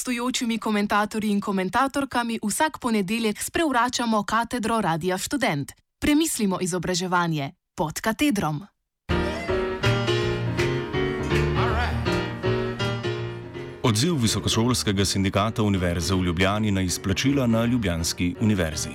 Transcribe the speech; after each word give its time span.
gostujočimi 0.00 0.58
komentatorji 0.58 1.30
in 1.30 1.40
komentatorkami 1.40 2.38
vsak 2.42 2.78
ponedeljek 2.80 3.42
sprevračamo 3.42 4.22
katedro 4.22 4.80
Radia 4.80 5.18
Student. 5.18 5.72
Premislimo 5.98 6.58
izobraževanje 6.60 7.52
pod 7.76 8.00
katedrom. 8.00 8.62
Odziv 13.82 14.14
Visokošolskega 14.14 15.04
sindikata 15.04 15.62
Univerze 15.62 16.14
v 16.14 16.24
Ljubljani 16.24 16.70
na 16.70 16.80
izplačila 16.80 17.46
na 17.46 17.64
Ljubljanski 17.64 18.34
univerzi. 18.40 18.90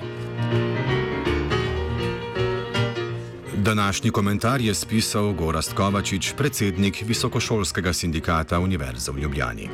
Današnji 3.57 4.11
komentar 4.11 4.61
je 4.61 4.73
spisal 4.73 5.33
Gorast 5.33 5.73
Kovačič, 5.73 6.33
predsednik 6.37 7.03
Visokošolskega 7.05 7.93
sindikata 7.93 8.59
Univerze 8.59 9.11
v 9.11 9.19
Ljubljani. 9.19 9.69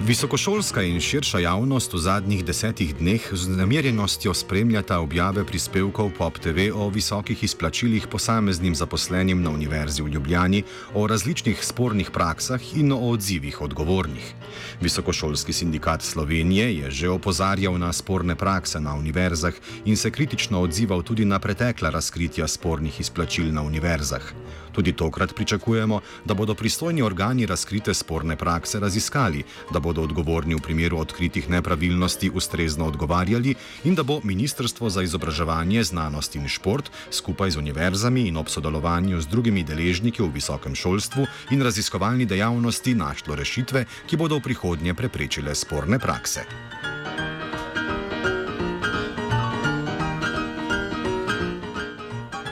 Visokošolska 0.00 0.82
in 0.82 1.00
širša 1.00 1.38
javnost 1.38 1.92
v 1.92 1.98
zadnjih 2.00 2.40
desetih 2.44 2.94
dneh 2.96 3.20
z 3.32 3.48
namerjenostjo 3.52 4.32
spremljata 4.34 4.96
objave 5.00 5.44
prispevkov 5.44 6.10
POP 6.18 6.38
TV 6.38 6.70
o 6.74 6.88
visokih 6.88 7.44
izplačilih 7.44 8.06
posameznim 8.08 8.74
zaposlenim 8.74 9.42
na 9.42 9.50
Univerzi 9.50 10.02
v 10.02 10.08
Ljubljani, 10.08 10.62
o 10.94 11.06
različnih 11.06 11.64
spornih 11.64 12.10
praksah 12.10 12.60
in 12.76 12.92
o 12.92 12.98
odzivih 13.10 13.60
odgovornih. 13.60 14.34
Visokošolski 14.80 15.52
sindikat 15.52 16.02
Slovenije 16.02 16.76
je 16.76 16.90
že 16.90 17.08
opozarjal 17.08 17.78
na 17.78 17.92
sporne 17.92 18.34
prakse 18.36 18.80
na 18.80 18.94
univerzah 18.96 19.54
in 19.84 19.96
se 19.96 20.10
kritično 20.10 20.60
odzival 20.60 21.02
tudi 21.02 21.24
na 21.24 21.38
pretekla 21.38 21.90
razkritja 21.90 22.48
spornih 22.48 23.00
izplačil 23.00 23.52
na 23.52 23.62
univerzah. 23.62 24.32
Tudi 24.72 24.92
tokrat 24.92 25.34
pričakujemo, 25.34 26.00
da 26.24 26.34
bodo 26.34 26.54
pristojni 26.54 27.02
organi 27.02 27.46
razkrite 27.46 27.94
sporne 27.94 28.36
prakse 28.36 28.80
raziskali, 28.80 29.42
da 29.72 29.80
bodo 29.90 30.06
odgovorni 30.06 30.54
v 30.54 30.62
primeru 30.62 31.02
odkritih 31.02 31.50
nepravilnosti 31.50 32.30
ustrezno 32.30 32.86
odgovarjali 32.86 33.54
in 33.84 33.98
da 33.98 34.06
bo 34.06 34.20
Ministrstvo 34.22 34.86
za 34.86 35.02
izobraževanje, 35.02 35.82
znanost 35.82 36.36
in 36.38 36.46
šport 36.46 36.90
skupaj 37.10 37.50
z 37.50 37.58
univerzami 37.58 38.28
in 38.30 38.38
ob 38.38 38.46
sodelovanju 38.46 39.18
z 39.20 39.26
drugimi 39.26 39.66
deležniki 39.66 40.22
v 40.22 40.30
visokem 40.30 40.78
šolstvu 40.78 41.26
in 41.50 41.62
raziskovalni 41.66 42.26
dejavnosti 42.26 42.94
našlo 42.94 43.34
rešitve, 43.34 43.84
ki 44.06 44.14
bodo 44.16 44.38
v 44.38 44.46
prihodnje 44.46 44.94
preprečile 44.94 45.54
sporne 45.58 45.98
prakse. 45.98 46.46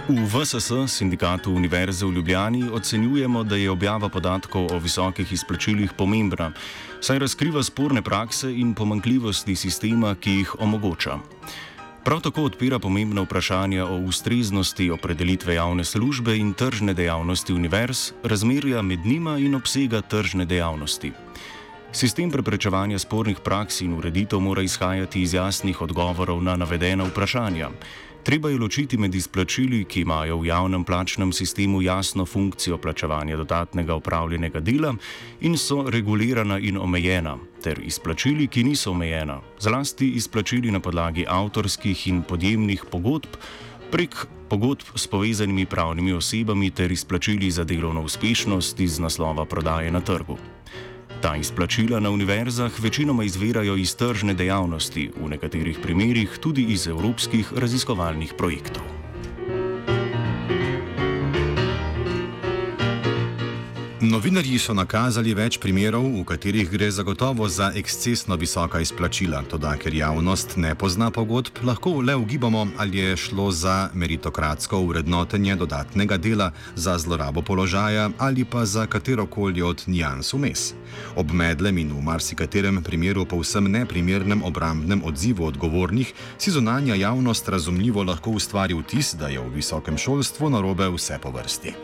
V 0.08 0.24
VSS, 0.24 0.88
sindikatu 0.88 1.52
Univerze 1.52 2.06
v 2.06 2.16
Ljubljani, 2.16 2.64
ocenjujemo, 2.72 3.44
da 3.44 3.56
je 3.60 3.70
objava 3.70 4.08
podatkov 4.08 4.72
o 4.72 4.78
visokih 4.80 5.32
izplačilih 5.32 5.92
pomembna, 5.92 6.52
saj 7.00 7.18
razkriva 7.18 7.62
sporne 7.62 8.02
prakse 8.02 8.52
in 8.54 8.74
pomankljivosti 8.74 9.56
sistema, 9.56 10.14
ki 10.14 10.30
jih 10.30 10.54
omogoča. 10.60 11.18
Prav 12.04 12.20
tako 12.20 12.42
odpira 12.42 12.78
pomembna 12.78 13.22
vprašanja 13.22 13.86
o 13.86 13.98
ustreznosti 13.98 14.90
opredelitve 14.90 15.54
javne 15.54 15.84
službe 15.84 16.36
in 16.36 16.52
tržne 16.54 16.94
dejavnosti 16.94 17.52
univerz, 17.52 18.12
razmerja 18.22 18.82
med 18.82 19.06
njima 19.06 19.38
in 19.38 19.54
obsega 19.54 20.00
tržne 20.00 20.44
dejavnosti. 20.44 21.12
Sistem 21.92 22.30
preprečevanja 22.30 22.98
spornih 22.98 23.38
praks 23.44 23.80
in 23.80 23.94
ureditev 23.94 24.40
mora 24.40 24.62
izhajati 24.62 25.22
iz 25.22 25.34
jasnih 25.34 25.80
odgovorov 25.80 26.42
na 26.42 26.56
navedena 26.56 27.04
vprašanja. 27.04 27.70
Treba 28.28 28.50
je 28.50 28.58
ločiti 28.58 28.98
med 29.00 29.14
izplačili, 29.14 29.86
ki 29.88 30.02
imajo 30.04 30.36
v 30.36 30.46
javnem 30.50 30.82
plačnem 30.84 31.30
sistemu 31.32 31.80
jasno 31.82 32.26
funkcijo 32.26 32.76
plačevanja 32.78 33.36
dodatnega 33.36 33.94
upravljenega 33.94 34.60
dela 34.60 34.92
in 35.40 35.56
so 35.56 35.86
regulirana 35.88 36.58
in 36.58 36.76
omejena, 36.76 37.38
ter 37.64 37.80
izplačili, 37.80 38.46
ki 38.46 38.64
niso 38.64 38.90
omejena, 38.90 39.40
zlasti 39.60 40.10
izplačili 40.20 40.70
na 40.70 40.80
podlagi 40.80 41.24
avtorskih 41.28 42.06
in 42.08 42.20
podjemnih 42.22 42.84
pogodb 42.90 43.40
prek 43.90 44.26
pogodb 44.48 44.92
s 44.94 45.06
povezanimi 45.06 45.66
pravnimi 45.66 46.12
osebami 46.12 46.70
ter 46.70 46.92
izplačili 46.92 47.50
za 47.50 47.64
delovno 47.64 48.02
uspešnost 48.02 48.80
iz 48.80 48.98
naslova 48.98 49.44
prodaje 49.44 49.90
na 49.90 50.00
trgu. 50.00 50.36
Ta 51.22 51.36
izplačila 51.36 52.00
na 52.00 52.10
univerzah 52.10 52.80
večinoma 52.80 53.24
izvirajo 53.24 53.76
iz 53.76 53.96
tržne 53.96 54.34
dejavnosti, 54.34 55.10
v 55.20 55.28
nekaterih 55.28 55.78
primerjih 55.82 56.38
tudi 56.40 56.62
iz 56.62 56.86
evropskih 56.86 57.52
raziskovalnih 57.56 58.34
projektov. 58.38 58.97
Novinarji 64.08 64.56
so 64.56 64.72
nakazali 64.72 65.34
več 65.36 65.58
primerov, 65.60 66.06
v 66.08 66.22
katerih 66.24 66.70
gre 66.72 66.86
zagotovo 66.88 67.44
za 67.52 67.66
ekscesno 67.76 68.38
visoka 68.40 68.80
izplačila. 68.80 69.42
Toda, 69.52 69.74
ker 69.76 69.92
javnost 69.92 70.54
ne 70.56 70.70
pozna 70.72 71.10
pogodb, 71.12 71.60
lahko 71.68 71.92
le 72.00 72.14
ugibamo, 72.16 72.62
ali 72.80 73.02
je 73.02 73.18
šlo 73.20 73.50
za 73.52 73.90
meritokratsko 73.92 74.80
urednotenje 74.80 75.58
dodatnega 75.60 76.16
dela, 76.16 76.48
za 76.74 76.96
zlorabo 76.98 77.42
položaja 77.44 78.08
ali 78.16 78.48
pa 78.48 78.64
za 78.64 78.86
katerokoli 78.86 79.62
od 79.62 79.84
nijans 79.86 80.32
vmes. 80.32 80.72
Ob 81.16 81.28
medlem 81.32 81.84
in 81.84 81.92
v 81.92 82.00
marsikaterem 82.08 82.80
primeru 82.82 83.28
povsem 83.28 83.68
neprimernem 83.68 84.40
obrambnem 84.42 85.04
odzivu 85.04 85.44
odgovornih 85.52 86.14
si 86.38 86.50
zunanja 86.50 86.94
javnost 86.94 87.48
razumljivo 87.48 88.08
lahko 88.08 88.30
ustvari 88.30 88.74
vtis, 88.74 89.14
da 89.20 89.28
je 89.28 89.40
v 89.40 89.58
visokem 89.60 89.98
šolstvu 89.98 90.48
narobe 90.56 90.88
vse 90.96 91.20
po 91.20 91.34
vrsti. 91.36 91.76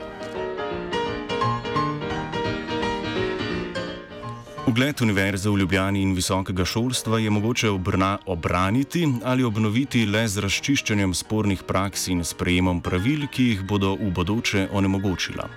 Ugled 4.67 5.03
Univerze 5.03 5.51
v 5.51 5.59
Ljubljani 5.59 6.03
in 6.03 6.15
visokega 6.15 6.65
šolstva 6.65 7.19
je 7.19 7.31
mogoče 7.31 7.71
obrna, 7.71 8.19
obraniti 8.27 9.09
ali 9.25 9.45
obnoviti 9.45 10.07
le 10.07 10.29
z 10.29 10.41
razčiščenjem 10.41 11.15
spornih 11.15 11.63
praks 11.69 12.09
in 12.09 12.25
sprejemom 12.25 12.81
pravil, 12.81 13.27
ki 13.29 13.45
jih 13.51 13.63
bodo 13.69 13.93
v 14.01 14.09
bodoče 14.09 14.69
onemogočila. 14.73 15.49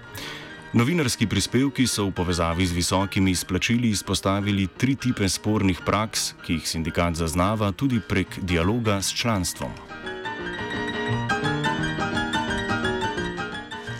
Novinarski 0.74 1.28
prispevki 1.28 1.88
so 1.88 2.10
v 2.10 2.12
povezavi 2.20 2.68
z 2.68 2.76
visokimi 2.76 3.32
izplačili 3.32 3.90
izpostavili 3.96 4.68
tri 4.78 4.96
tipe 4.96 5.30
spornih 5.30 5.80
praks, 5.86 6.34
ki 6.44 6.60
jih 6.60 6.68
sindikat 6.68 7.16
zaznava 7.16 7.72
tudi 7.72 8.02
prek 8.04 8.40
dialoga 8.44 9.02
s 9.02 9.16
članstvom. 9.16 9.72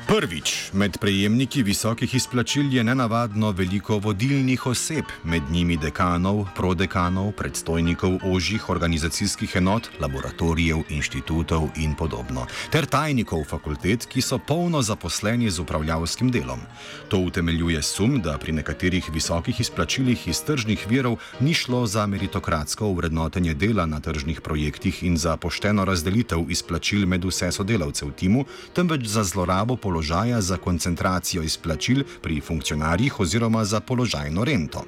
Prvič, 0.08 0.72
med 0.72 0.98
prejemniki 1.04 1.66
visokih 1.68 2.14
izplačil 2.16 2.74
je 2.74 2.84
nenavadno 2.84 3.50
veliko 3.52 3.98
vodilnih 4.00 4.66
oseb, 4.66 5.10
med 5.24 5.50
njimi 5.52 5.76
dekanov, 5.78 6.46
prodekanov, 6.56 7.34
predstojnikov 7.36 8.16
ožjih 8.24 8.70
organizacijskih 8.70 9.56
enot, 9.60 9.90
laboratorijev, 10.00 10.86
inštitutov 10.96 11.68
in 11.76 11.96
podobno, 12.00 12.46
ter 12.72 12.88
tajnikov 12.88 13.44
fakultet, 13.50 14.06
ki 14.08 14.24
so 14.24 14.40
polno 14.40 14.82
zaposleni 14.82 15.50
z 15.52 15.60
upravljavskim 15.60 16.32
delom. 16.32 16.64
To 17.12 17.20
utemeljuje 17.20 17.84
sum, 17.84 18.22
da 18.24 18.38
pri 18.38 18.56
nekaterih 18.56 19.12
visokih 19.12 19.60
izplačilih 19.60 20.28
iz 20.28 20.40
tržnih 20.44 20.88
virov 20.88 21.20
ni 21.40 21.54
šlo 21.54 21.84
za 21.88 22.08
meritokratsko 22.08 22.88
uvrednotenje 22.88 23.54
dela 23.54 23.86
na 23.86 24.00
tržnih 24.00 24.42
projektih 24.42 25.04
in 25.04 25.18
za 25.18 25.38
pošteno 25.38 25.86
razdelitev 25.86 26.48
izplačil 26.50 27.06
med 27.06 27.26
vse 27.26 27.52
sodelavce 27.52 28.06
v 28.06 28.16
timu, 28.16 28.46
temveč 28.74 29.04
za 29.04 29.24
zlorabo 29.24 29.76
položaja 29.76 29.97
položaja 29.98 30.42
za 30.42 30.58
koncentracijo 30.58 31.42
izplačil 31.44 32.04
pri 32.22 32.42
funkcionarjih 32.42 33.20
oziroma 33.20 33.64
za 33.66 33.80
položajno 33.80 34.44
rento. 34.46 34.84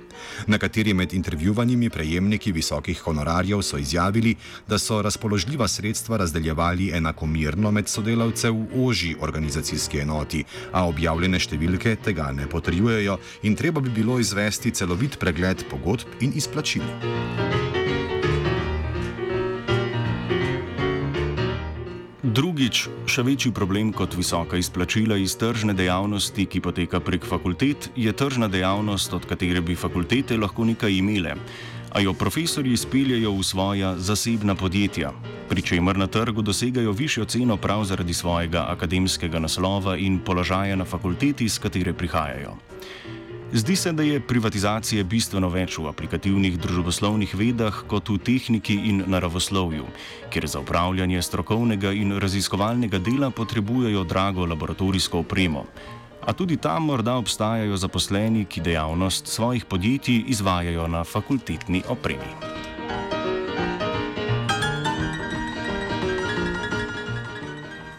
Nekateri 0.47 0.94
med 0.94 1.13
intervjuvanimi 1.13 1.89
prejemniki 1.89 2.51
visokih 2.51 3.01
honorarjev 3.01 3.61
so 3.61 3.77
izjavili, 3.77 4.35
da 4.67 4.77
so 4.77 5.01
razpoložljiva 5.01 5.67
sredstva 5.67 6.17
razdeljevali 6.17 6.91
enakomirno 6.94 7.71
med 7.71 7.89
sodelavce 7.89 8.50
v 8.50 8.85
ožji 8.85 9.15
organizacijski 9.19 10.00
enoti, 10.06 10.44
a 10.71 10.85
objavljene 10.85 11.39
številke 11.39 11.95
tega 11.95 12.29
ne 12.31 12.45
potrjujejo 12.45 13.17
in 13.44 13.55
treba 13.55 13.81
bi 13.81 13.89
bilo 13.89 14.19
izvesti 14.19 14.71
celovit 14.71 15.17
pregled 15.19 15.65
pogodb 15.71 16.21
in 16.21 16.38
izplačil. 16.38 16.85
Drugič, 22.29 22.83
še 23.09 23.23
večji 23.25 23.49
problem 23.57 23.89
kot 23.89 24.13
visoka 24.13 24.53
izplačila 24.59 25.15
iz 25.17 25.33
tržne 25.41 25.73
dejavnosti, 25.73 26.43
ki 26.45 26.59
poteka 26.61 26.99
prek 27.01 27.25
fakultet, 27.25 27.87
je 27.97 28.11
tržna 28.13 28.45
dejavnost, 28.45 29.15
od 29.17 29.25
katere 29.25 29.63
bi 29.65 29.73
fakultete 29.73 30.37
lahko 30.37 30.67
nekaj 30.69 30.93
imele, 30.93 31.33
a 31.89 32.03
jo 32.05 32.13
profesori 32.13 32.75
izpeljajo 32.77 33.33
v 33.33 33.47
svoja 33.49 33.95
zasebna 33.97 34.53
podjetja, 34.53 35.09
pri 35.49 35.65
čemer 35.65 35.97
na 35.97 36.05
trgu 36.05 36.45
dosegajo 36.45 36.93
višjo 36.93 37.25
ceno 37.25 37.57
prav 37.57 37.87
zaradi 37.89 38.13
svojega 38.13 38.67
akademskega 38.77 39.41
naslova 39.41 39.97
in 39.97 40.21
položaja 40.21 40.77
na 40.77 40.85
fakulteti, 40.85 41.49
z 41.49 41.57
katere 41.57 41.97
prihajajo. 41.97 42.53
Zdi 43.54 43.75
se, 43.75 43.92
da 43.92 44.04
je 44.04 44.19
privatizacije 44.22 45.04
bistveno 45.04 45.48
več 45.50 45.80
v 45.81 45.88
aplikativnih 45.90 46.60
družboslovnih 46.62 47.31
vedah 47.34 47.80
kot 47.90 48.12
v 48.13 48.19
tehniki 48.22 48.75
in 48.92 49.01
naravoslovju, 49.10 49.88
kjer 50.30 50.46
za 50.46 50.62
upravljanje 50.62 51.24
strokovnega 51.25 51.90
in 51.98 52.13
raziskovalnega 52.22 53.01
dela 53.01 53.31
potrebujejo 53.34 54.04
drago 54.06 54.46
laboratorijsko 54.46 55.24
opremo. 55.25 55.66
A 56.22 56.34
tudi 56.34 56.62
tam 56.62 56.92
morda 56.92 57.18
obstajajo 57.18 57.78
zaposleni, 57.78 58.46
ki 58.46 58.62
dejavnost 58.62 59.28
svojih 59.28 59.66
podjetij 59.66 60.30
izvajajo 60.30 60.88
na 60.88 61.04
fakultetni 61.04 61.81
opremi. 61.90 62.69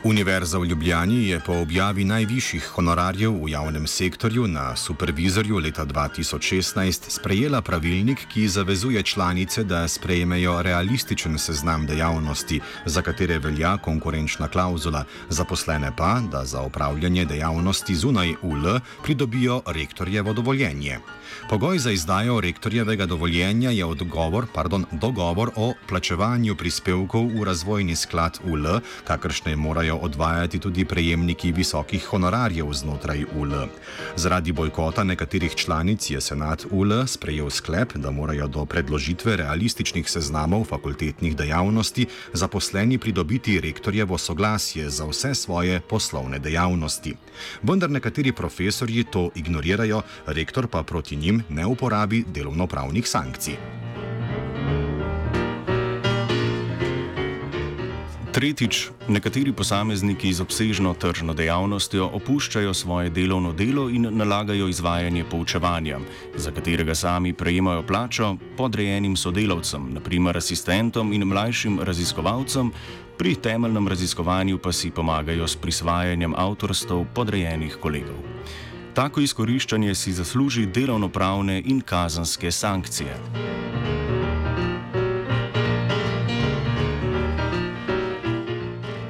Univerza 0.05 0.59
v 0.59 0.65
Ljubljani 0.65 1.29
je 1.29 1.41
po 1.41 1.53
objavi 1.53 2.05
najvišjih 2.05 2.67
honorarjev 2.73 3.35
v 3.45 3.51
javnem 3.53 3.87
sektorju 3.87 4.47
na 4.49 4.77
supervizorju 4.77 5.59
leta 5.59 5.85
2016 5.87 7.11
sprejela 7.11 7.61
pravilnik, 7.63 8.25
ki 8.33 8.49
zavezuje 8.49 9.03
članice, 9.03 9.65
da 9.65 9.89
sprejmejo 9.89 10.63
realističen 10.63 11.39
seznam 11.39 11.87
dejavnosti, 11.87 12.61
za 12.85 13.03
katere 13.03 13.39
velja 13.39 13.77
konkurenčna 13.77 14.49
klauzula, 14.49 15.05
zaposlene 15.29 15.93
pa, 15.97 16.21
da 16.33 16.45
za 16.45 16.63
upravljanje 16.63 17.25
dejavnosti 17.25 17.95
zunaj 17.95 18.35
UL 18.43 18.81
pridobijo 19.03 19.63
rektorjevo 19.67 20.33
dovoljenje. 20.33 20.99
Pogoj 21.49 21.79
za 21.79 21.91
izdajo 21.91 22.41
rektorjevega 22.41 23.07
dovoljenja 23.07 23.71
je 23.71 23.85
odgovor, 23.85 24.47
pardon, 24.55 24.85
dogovor 24.93 25.51
o 25.57 25.73
plačevanju 25.89 26.57
prispevkov 26.57 27.27
v 27.27 27.45
razvojni 27.45 27.97
sklad 27.97 28.39
UL, 28.45 28.81
kakršne 29.05 29.57
morajo 29.57 29.90
odvajati 29.95 30.59
tudi 30.59 30.85
prejemniki 30.85 31.53
visokih 31.53 32.07
honorarjev 32.07 32.73
znotraj 32.73 33.25
UL. 33.37 33.53
Zaradi 34.17 34.53
bojkota 34.53 35.05
nekaterih 35.05 35.55
članic 35.55 36.11
je 36.11 36.21
senat 36.21 36.67
UL 36.71 37.07
sprejel 37.07 37.51
sklep, 37.51 37.97
da 37.97 38.11
morajo 38.11 38.49
do 38.49 38.65
predložitve 38.65 39.37
realističnih 39.37 40.11
seznamov 40.11 40.65
fakultetnih 40.65 41.37
dejavnosti 41.37 42.07
zaposleni 42.33 42.99
pridobiti 42.99 43.61
rektorjevo 43.61 44.19
soglasje 44.19 44.91
za 44.91 45.07
vse 45.07 45.35
svoje 45.35 45.81
poslovne 45.81 46.39
dejavnosti. 46.39 47.15
Vendar 47.63 47.91
nekateri 47.91 48.33
profesorji 48.33 49.05
to 49.05 49.31
ignorirajo, 49.35 50.03
rektor 50.27 50.67
pa 50.67 50.83
proti 50.83 51.17
njim 51.17 51.43
ne 51.49 51.67
uporabi 51.67 52.25
delovnopravnih 52.29 53.09
sankcij. 53.09 53.90
Tretjič, 58.31 58.95
nekateri 59.11 59.51
posamezniki 59.51 60.31
z 60.31 60.39
obsežno 60.39 60.95
tržno 60.95 61.35
dejavnostjo 61.35 62.07
opuščajo 62.15 62.71
svoje 62.75 63.11
delovno 63.11 63.51
delo 63.53 63.89
in 63.91 64.07
nalagajo 64.07 64.69
izvajanje 64.71 65.25
poučevanja, 65.27 65.99
za 66.39 66.55
katerega 66.55 66.95
sami 66.95 67.33
prejemajo 67.35 67.83
plačo 67.83 68.37
podrejenim 68.57 69.17
sodelavcem, 69.17 69.91
naprimer 69.99 70.39
asistentom 70.39 71.11
in 71.13 71.27
mlajšim 71.27 71.81
raziskovalcem, 71.83 72.71
pri 73.19 73.35
temeljnem 73.35 73.89
raziskovanju 73.89 74.59
pa 74.63 74.73
si 74.73 74.91
pomagajo 74.91 75.49
s 75.49 75.57
prisvajanjem 75.57 76.35
avtorstv 76.37 77.03
podrejenih 77.15 77.83
kolegov. 77.83 78.23
Tako 78.95 79.27
izkoriščanje 79.27 79.95
si 79.95 80.13
zasluži 80.15 80.67
delovnopravne 80.67 81.63
in 81.67 81.83
kazanske 81.83 82.51
sankcije. 82.51 83.19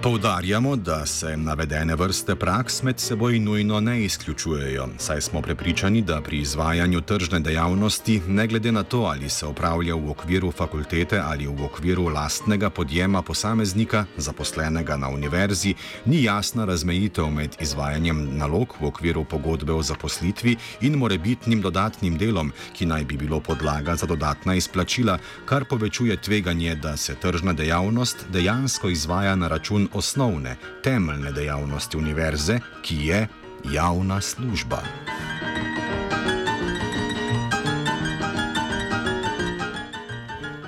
Poudarjamo, 0.02 0.76
da 0.76 1.06
se 1.06 1.36
navedene 1.36 1.94
vrste 1.94 2.34
praks 2.34 2.82
med 2.82 3.00
seboj 3.00 3.38
nujno 3.38 3.80
ne 3.80 4.04
izključujejo, 4.04 4.88
saj 4.98 5.20
smo 5.20 5.42
prepričani, 5.42 6.02
da 6.02 6.20
pri 6.20 6.38
izvajanju 6.38 7.00
tržne 7.00 7.40
dejavnosti, 7.40 8.20
ne 8.26 8.46
glede 8.46 8.72
na 8.72 8.82
to, 8.82 9.00
ali 9.00 9.28
se 9.28 9.46
opravlja 9.46 9.94
v 9.94 10.10
okviru 10.10 10.52
fakultete 10.52 11.18
ali 11.24 11.46
v 11.46 11.64
okviru 11.64 12.08
lastnega 12.08 12.70
podjema 12.70 13.22
posameznika, 13.22 14.04
zaposlenega 14.16 14.96
na 14.96 15.08
univerzi, 15.08 15.74
ni 16.04 16.22
jasna 16.22 16.64
razmejitev 16.64 17.28
med 17.30 17.56
izvajanjem 17.60 18.38
nalog 18.38 18.74
v 18.80 18.86
okviru 18.86 19.24
pogodbe 19.24 19.72
o 19.72 19.82
zaposlitvi 19.82 20.56
in 20.80 20.96
morebitnim 20.96 21.60
dodatnim 21.60 22.18
delom, 22.18 22.52
ki 22.72 22.86
naj 22.86 23.04
bi 23.04 23.16
bilo 23.16 23.40
podlaga 23.40 23.96
za 23.96 24.06
dodatna 24.06 24.54
izplačila, 24.54 25.18
kar 25.44 25.64
povečuje 25.64 26.16
tveganje, 26.16 26.74
da 26.74 26.96
se 26.96 27.14
tržna 27.14 27.52
dejavnost 27.52 28.26
dejansko 28.32 28.88
izvaja 28.88 29.36
na 29.36 29.48
račun 29.48 29.89
osnovne, 29.92 30.56
temeljne 30.84 31.32
dejavnosti 31.32 31.96
univerze, 31.96 32.60
ki 32.82 33.06
je 33.06 33.28
javna 33.64 34.20
služba. 34.20 34.82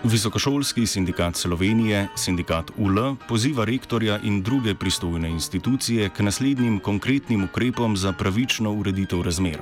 Visokošolski 0.05 0.87
sindikat 0.87 1.37
Slovenije, 1.37 2.09
sindikat 2.17 2.71
UL, 2.77 3.17
poziva 3.29 3.65
rektorja 3.65 4.19
in 4.23 4.43
druge 4.43 4.75
pristojne 4.75 5.31
institucije 5.31 6.09
k 6.09 6.21
naslednjim 6.21 6.81
konkretnim 6.81 7.45
ukrepom 7.45 7.97
za 7.97 8.13
pravično 8.13 8.73
ureditev 8.73 9.23
razmer. 9.23 9.59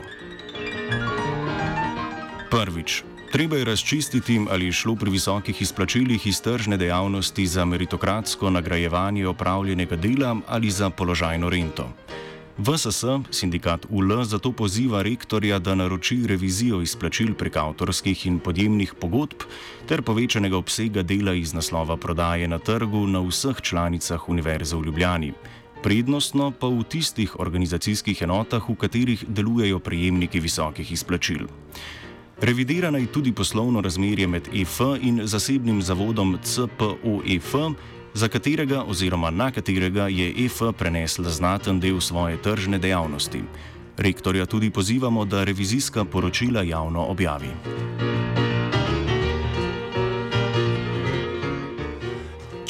Prvič, 2.51 3.03
Treba 3.31 3.57
je 3.57 3.65
razčistiti, 3.65 4.41
ali 4.51 4.67
je 4.67 4.73
šlo 4.73 4.97
pri 4.97 5.11
visokih 5.11 5.63
izplačilih 5.63 6.27
iz 6.27 6.41
tržne 6.43 6.77
dejavnosti 6.77 7.47
za 7.47 7.65
meritokratsko 7.65 8.51
nagrajevanje 8.51 9.27
opravljenega 9.27 9.97
dela 9.97 10.37
ali 10.47 10.71
za 10.71 10.91
položajno 10.91 11.51
rento. 11.51 11.89
VSS, 12.59 13.05
sindikat 13.31 13.87
UL, 13.89 14.25
zato 14.25 14.53
poziva 14.53 15.03
rektorja, 15.03 15.59
da 15.59 15.75
naroči 15.75 16.19
revizijo 16.27 16.81
izplačil 16.83 17.35
prek 17.35 17.57
avtorskih 17.57 18.27
in 18.27 18.39
podjemnih 18.39 18.95
pogodb 19.01 19.47
ter 19.89 20.03
povečanega 20.03 20.57
obsega 20.57 21.03
dela 21.03 21.35
iz 21.35 21.55
naslova 21.55 21.97
prodaje 21.97 22.49
na 22.49 22.59
trgu 22.59 23.07
na 23.07 23.21
vseh 23.21 23.61
članicah 23.63 24.29
Univerze 24.29 24.77
v 24.77 24.85
Ljubljani. 24.85 25.33
Prednostno 25.83 26.51
pa 26.51 26.67
v 26.67 26.83
tistih 26.83 27.41
organizacijskih 27.41 28.23
enotah, 28.23 28.69
v 28.69 28.75
katerih 28.75 29.25
delujejo 29.29 29.79
prejemniki 29.79 30.41
visokih 30.41 30.93
izplačil. 30.93 31.47
Revidirana 32.41 32.99
je 32.99 33.07
tudi 33.07 33.33
poslovno 33.33 33.81
razmerje 33.81 34.27
med 34.27 34.49
EF 34.55 34.81
in 35.01 35.21
zasebnim 35.25 35.83
zavodom 35.83 36.39
CPOEF, 36.43 37.55
za 38.15 38.29
katerega 38.29 38.83
oziroma 38.83 39.31
na 39.31 39.51
katerega 39.51 40.09
je 40.09 40.45
EF 40.45 40.63
prenesla 40.79 41.31
znaten 41.31 41.81
del 41.81 42.01
svoje 42.01 42.43
tržne 42.43 42.79
dejavnosti. 42.79 43.43
Rektorja 43.97 44.47
tudi 44.47 44.71
pozivamo, 44.71 45.25
da 45.25 45.45
revizijska 45.45 46.05
poročila 46.05 46.63
javno 46.63 47.05
objavi. 47.05 47.51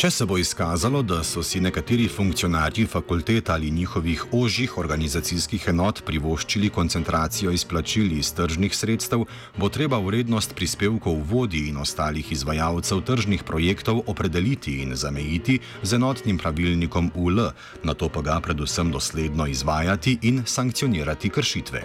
Če 0.00 0.08
se 0.08 0.24
bo 0.24 0.38
izkazalo, 0.40 1.02
da 1.04 1.18
so 1.28 1.42
si 1.44 1.60
nekateri 1.60 2.06
funkcionarji 2.08 2.86
fakultet 2.88 3.50
ali 3.52 3.70
njihovih 3.70 4.22
ožjih 4.32 4.78
organizacijskih 4.80 5.66
enot 5.74 6.00
privoščili 6.06 6.70
koncentracijo 6.72 7.52
izplačil 7.52 8.14
iz 8.16 8.30
tržnih 8.32 8.72
sredstev, 8.76 9.26
bo 9.60 9.68
treba 9.68 10.00
vrednost 10.00 10.56
prispevkov 10.56 11.20
vodij 11.28 11.68
in 11.68 11.76
ostalih 11.84 12.32
izvajalcev 12.32 13.04
tržnih 13.12 13.44
projektov 13.44 14.00
opredeliti 14.06 14.80
in 14.80 14.96
zamejiti 14.96 15.60
z 15.82 16.00
enotnim 16.00 16.40
pravilnikom 16.40 17.12
UL, 17.14 17.50
na 17.84 17.92
to 17.92 18.08
pa 18.08 18.24
ga 18.24 18.40
predvsem 18.40 18.96
dosledno 18.96 19.52
izvajati 19.52 20.18
in 20.22 20.46
sankcionirati 20.46 21.28
kršitve. 21.28 21.84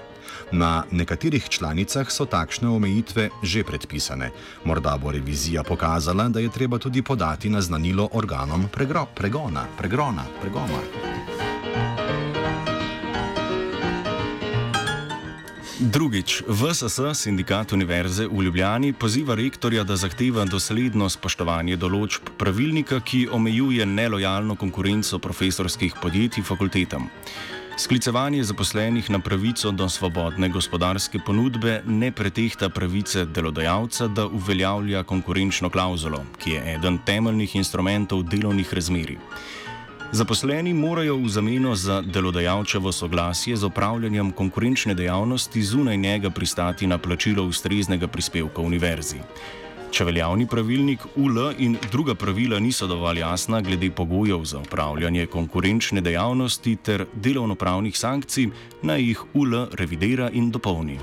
Na 0.52 0.84
nekaterih 0.92 1.50
članicah 1.50 2.12
so 2.12 2.26
takšne 2.26 2.70
omejitve 2.70 3.30
že 3.44 3.64
predpisane. 3.64 4.32
Morda 4.64 4.98
bo 4.98 5.12
revizija 5.12 5.64
pokazala, 5.64 6.30
da 6.30 6.40
je 6.40 6.50
treba 6.50 6.78
tudi 6.78 7.02
podati 7.02 7.50
naznanilo 7.50 8.10
organom 8.14 8.68
pregro, 8.72 9.06
pregona. 9.16 9.66
pregona, 9.78 10.26
pregona. 10.42 10.80
Drugič, 15.80 16.44
VSS, 16.48 17.00
sindikat 17.14 17.74
Univerze 17.74 18.28
v 18.28 18.44
Ljubljani, 18.44 18.94
poziva 18.94 19.36
rektorja, 19.36 19.84
da 19.84 19.98
zahteva 20.00 20.46
dosledno 20.48 21.10
spoštovanje 21.12 21.76
določb 21.76 22.32
pravilnika, 22.40 23.02
ki 23.04 23.28
omejuje 23.28 23.86
nelojalno 23.86 24.56
konkurenco 24.56 25.20
profesorskih 25.20 26.00
podjetij 26.02 26.48
fakultetam. 26.48 27.10
Sklicevanje 27.78 28.44
zaposlenih 28.44 29.10
na 29.10 29.20
pravico 29.20 29.72
do 29.72 29.90
svobodne 29.90 30.48
gospodarske 30.50 31.20
ponudbe 31.26 31.82
ne 31.86 32.12
pretehta 32.12 32.70
pravice 32.70 33.26
delodajalca, 33.26 34.08
da 34.08 34.28
uveljavlja 34.28 35.04
konkurenčno 35.04 35.70
klauzulo, 35.70 36.24
ki 36.40 36.52
je 36.52 36.62
eden 36.76 36.98
temeljnih 37.06 37.56
instrumentov 37.56 38.24
delovnih 38.24 38.74
razmerij. 38.74 39.18
Zaposleni 40.12 40.74
morajo 40.74 41.18
v 41.18 41.28
zameno 41.30 41.76
za 41.76 42.02
delodajalčevo 42.02 42.92
soglasje 42.92 43.56
z 43.56 43.64
opravljanjem 43.66 44.32
konkurenčne 44.32 44.94
dejavnosti 44.94 45.64
zunaj 45.64 45.98
njega 45.98 46.30
pristati 46.30 46.88
na 46.88 46.98
plačilo 46.98 47.44
ustreznega 47.44 48.08
prispevka 48.08 48.62
univerzi. 48.62 49.20
Če 49.96 50.04
veljavni 50.04 50.44
pravilnik 50.52 51.06
UL 51.24 51.38
in 51.64 51.78
druga 51.88 52.18
pravila 52.20 52.58
niso 52.60 52.84
dovolj 52.84 53.22
jasna 53.22 53.62
glede 53.64 53.88
pogojev 53.96 54.44
za 54.44 54.60
upravljanje 54.60 55.30
konkurenčne 55.32 56.04
dejavnosti 56.04 56.76
ter 56.84 57.06
delovnopravnih 57.14 57.96
sankcij, 57.96 58.50
naj 58.84 59.08
jih 59.08 59.24
UL 59.40 59.56
revidira 59.80 60.28
in 60.34 60.52
dopolni. 60.52 61.00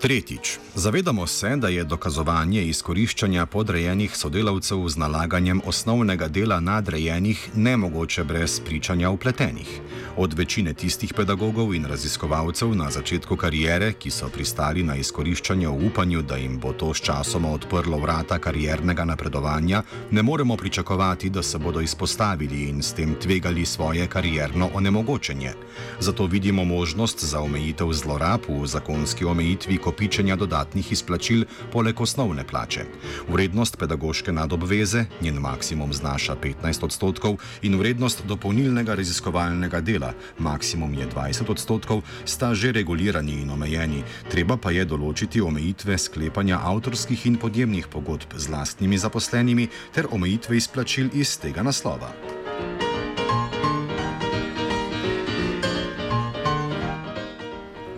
Tretjič. 0.00 0.63
Zavedamo 0.76 1.26
se, 1.26 1.56
da 1.56 1.68
je 1.68 1.84
dokazovanje 1.84 2.62
izkoriščanja 2.62 3.46
podrejenih 3.46 4.16
sodelavcev 4.16 4.80
z 4.88 4.98
nalaganjem 4.98 5.60
osnovnega 5.66 6.28
dela 6.28 6.58
nadrejenih 6.60 7.50
nemogoče 7.54 8.24
brez 8.24 8.60
pričanja 8.60 9.10
upletenih. 9.10 9.68
Od 10.16 10.34
večine 10.34 10.72
tistih 10.74 11.14
pedagogov 11.14 11.74
in 11.74 11.86
raziskovalcev 11.86 12.74
na 12.74 12.90
začetku 12.90 13.36
karijere, 13.36 13.92
ki 13.92 14.10
so 14.10 14.28
pristali 14.28 14.82
na 14.82 14.96
izkoriščanje 14.96 15.68
v 15.68 15.86
upanju, 15.86 16.22
da 16.22 16.36
jim 16.36 16.58
bo 16.58 16.72
to 16.72 16.90
s 16.94 17.00
časoma 17.06 17.54
odprlo 17.54 17.98
vrata 17.98 18.38
kariernega 18.38 19.04
napredovanja, 19.04 19.82
ne 20.10 20.22
moremo 20.22 20.56
pričakovati, 20.56 21.30
da 21.30 21.42
se 21.42 21.58
bodo 21.58 21.80
izpostavili 21.80 22.64
in 22.68 22.82
s 22.82 22.92
tem 22.92 23.14
tvegali 23.14 23.66
svoje 23.66 24.06
karierno 24.06 24.70
onemogočenje. 24.74 25.54
Zato 26.00 26.26
vidimo 26.26 26.64
možnost 26.64 27.24
za 27.24 27.40
omejitev 27.40 27.92
zlorab 27.92 28.40
v 28.48 28.66
zakonski 28.66 29.24
omejitvi 29.24 29.78
kopičenja 29.78 30.36
dodatnih 30.36 30.63
dodatnih 30.64 30.92
izplačil 30.92 31.44
poleg 31.72 32.00
osnovne 32.00 32.44
plače. 32.44 32.84
Vrednost 33.28 33.76
pedagoške 33.78 34.32
nadobveze, 34.32 35.04
njen 35.20 35.36
maksimum 35.40 35.92
znaša 35.92 36.36
15 36.36 36.84
odstotkov, 36.84 37.36
in 37.62 37.76
vrednost 37.78 38.24
dopolnilnega 38.26 38.94
raziskovalnega 38.94 39.80
dela, 39.80 40.14
maksimum 40.38 40.94
je 40.94 41.06
20 41.08 41.50
odstotkov, 41.50 42.02
sta 42.24 42.54
že 42.54 42.72
regulirani 42.72 43.42
in 43.42 43.50
omejeni. 43.50 44.02
Treba 44.30 44.56
pa 44.56 44.70
je 44.70 44.84
določiti 44.84 45.40
omejitve 45.40 45.98
sklepanja 45.98 46.60
avtorskih 46.64 47.26
in 47.26 47.36
podjemnih 47.36 47.88
pogodb 47.88 48.32
z 48.36 48.48
lastnimi 48.48 48.98
zaposlenimi 48.98 49.68
ter 49.92 50.08
omejitve 50.10 50.56
izplačil 50.56 51.12
iz 51.12 51.36
tega 51.38 51.62
naslova. 51.62 52.43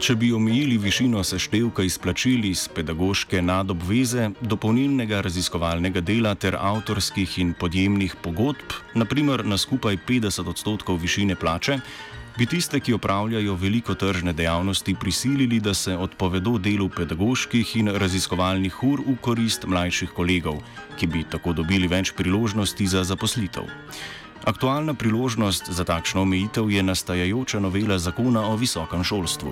Če 0.06 0.14
bi 0.14 0.28
omejili 0.30 0.76
višino 0.78 1.18
seštevka 1.26 1.82
izplačil 1.82 2.44
iz 2.46 2.60
pedagoške 2.70 3.40
nadobveze, 3.42 4.28
dopolnilnega 4.38 5.18
raziskovalnega 5.26 5.98
dela 5.98 6.36
ter 6.38 6.54
avtorskih 6.54 7.32
in 7.42 7.48
podjemnih 7.58 8.12
pogodb, 8.22 8.76
naprimer 8.94 9.42
na 9.42 9.58
skupaj 9.58 9.98
50 10.06 10.50
odstotkov 10.52 11.00
višine 11.02 11.34
plače, 11.34 11.80
bi 12.38 12.46
tiste, 12.46 12.78
ki 12.78 12.94
opravljajo 12.94 13.56
veliko 13.58 13.96
tržne 13.98 14.30
dejavnosti, 14.32 14.94
prisilili, 14.94 15.58
da 15.60 15.74
se 15.74 15.96
odpovedo 15.96 16.54
delu 16.62 16.86
pedagoških 16.88 17.72
in 17.80 17.90
raziskovalnih 18.04 18.76
ur 18.86 19.02
v 19.08 19.16
korist 19.26 19.66
mlajših 19.66 20.14
kolegov, 20.14 20.62
ki 21.00 21.10
bi 21.10 21.24
tako 21.34 21.56
dobili 21.64 21.90
več 21.90 22.14
priložnosti 22.14 22.86
za 22.94 23.02
zaposlitev. 23.02 23.66
Aktualna 24.46 24.94
priložnost 24.94 25.70
za 25.70 25.84
takšno 25.84 26.22
omejitev 26.22 26.70
je 26.70 26.82
nastajajoča 26.82 27.58
novela 27.60 27.98
zakona 27.98 28.46
o 28.46 28.56
visokem 28.56 29.04
šolstvu. 29.04 29.50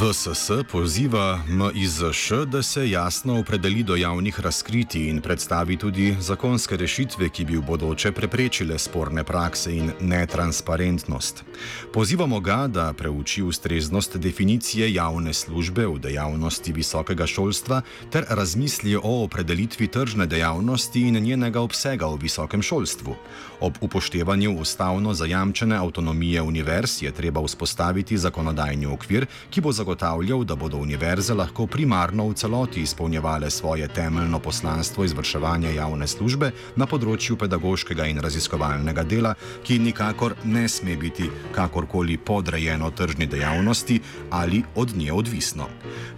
VSS 0.00 0.50
poziva 0.72 1.40
MIZŠ, 1.48 2.32
da 2.46 2.62
se 2.62 2.90
jasno 2.90 3.40
opredeli 3.40 3.82
do 3.82 3.96
javnih 3.96 4.40
razkritij 4.40 5.08
in 5.08 5.20
predstavi 5.20 5.76
tudi 5.76 6.16
zakonske 6.20 6.76
rešitve, 6.76 7.28
ki 7.28 7.44
bi 7.44 7.56
v 7.56 7.62
bodoče 7.66 8.12
preprečile 8.12 8.78
sporne 8.78 9.24
prakse 9.24 9.76
in 9.76 9.92
netransparentnost. 10.00 11.44
Pozivamo 11.92 12.40
ga, 12.40 12.66
da 12.66 12.92
preuči 12.92 13.42
ustreznost 13.42 14.16
definicije 14.16 14.94
javne 14.94 15.34
službe 15.34 15.86
v 15.86 15.98
dejavnosti 15.98 16.72
visokega 16.72 17.26
šolstva 17.26 17.82
ter 18.10 18.24
razmisli 18.28 18.96
o 18.96 19.24
opredelitvi 19.24 19.86
tržne 19.86 20.26
dejavnosti 20.26 21.00
in 21.00 21.20
njenega 21.20 21.60
obsega 21.60 22.06
v 22.06 22.16
visokem 22.22 22.62
šolstvu. 22.62 23.16
Ob 23.60 23.74
upoštevanju 23.80 24.56
ustavno 24.60 25.14
zajamčene 25.14 25.76
avtonomije 25.76 26.42
univerz 26.42 27.02
je 27.02 27.12
treba 27.12 27.44
vzpostaviti 27.44 28.18
zakonodajni 28.18 28.86
okvir, 28.86 29.26
ki 29.50 29.60
bo 29.60 29.72
zagotavljal, 29.90 30.44
da 30.44 30.54
bodo 30.54 30.76
univerze 30.76 31.34
lahko 31.34 31.66
primarno 31.66 32.28
v 32.28 32.34
celoti 32.34 32.80
izpolnjevale 32.80 33.50
svoje 33.50 33.88
temeljno 33.88 34.38
poslanstvo 34.38 35.04
izvrševanja 35.04 35.70
javne 35.70 36.06
službe 36.06 36.52
na 36.76 36.86
področju 36.86 37.36
pedagoškega 37.36 38.06
in 38.06 38.20
raziskovalnega 38.22 39.02
dela, 39.02 39.34
ki 39.64 39.78
nikakor 39.78 40.36
ne 40.44 40.68
sme 40.68 40.96
biti 40.96 41.26
kakorkoli 41.54 42.18
podrejeno 42.18 42.90
tržni 42.90 43.26
dejavnosti 43.26 44.00
ali 44.30 44.62
od 44.74 44.94
nje 44.96 45.12
odvisno. 45.12 45.66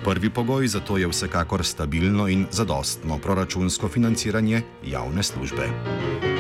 Prvi 0.05 0.31
pogoj 0.31 0.69
za 0.69 0.81
to 0.81 0.99
je 0.99 1.09
vsekakor 1.09 1.64
stabilno 1.64 2.29
in 2.29 2.47
zadostno 2.50 3.19
proračunsko 3.19 3.88
financiranje 3.88 4.62
javne 4.85 5.23
službe. 5.23 6.32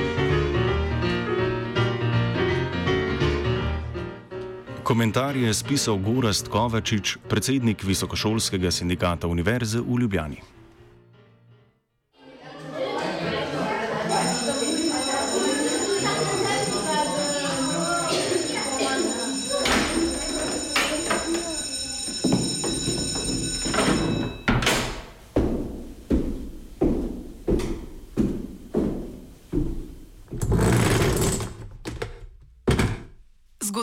Komentar 4.92 5.36
je 5.36 5.54
spisal 5.54 5.96
Gorast 5.96 6.52
Kovačič, 6.52 7.16
predsednik 7.24 7.80
Visokošolskega 7.80 8.68
sindikata 8.68 9.24
Univerze 9.24 9.80
v 9.80 10.04
Ljubljani. 10.04 10.36